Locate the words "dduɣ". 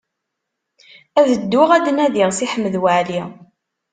1.41-1.69